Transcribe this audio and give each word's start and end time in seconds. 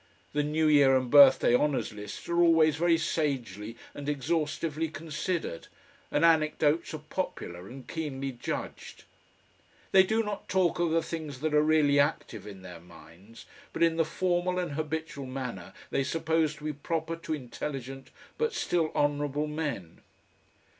The 0.33 0.41
New 0.41 0.67
Year 0.67 0.97
and 0.97 1.11
Birthday 1.11 1.53
honours 1.53 1.93
lists 1.93 2.27
are 2.27 2.41
always 2.41 2.75
very 2.77 2.97
sagely 2.97 3.77
and 3.93 4.09
exhaustively 4.09 4.87
considered, 4.89 5.67
and 6.09 6.25
anecdotes 6.25 6.95
are 6.95 7.03
popular 7.11 7.67
and 7.67 7.87
keenly 7.87 8.31
judged. 8.31 9.03
They 9.91 10.01
do 10.01 10.23
not 10.23 10.49
talk 10.49 10.79
of 10.79 10.89
the 10.89 11.03
things 11.03 11.39
that 11.41 11.53
are 11.53 11.61
really 11.61 11.99
active 11.99 12.47
in 12.47 12.63
their 12.63 12.79
minds, 12.81 13.45
but 13.73 13.83
in 13.83 13.97
the 13.97 14.03
formal 14.03 14.57
and 14.57 14.71
habitual 14.71 15.27
manner 15.27 15.71
they 15.91 16.03
suppose 16.03 16.55
to 16.55 16.63
be 16.63 16.73
proper 16.73 17.15
to 17.17 17.35
intelligent 17.35 18.09
but 18.39 18.55
still 18.55 18.91
honourable 18.95 19.45
men. 19.45 19.99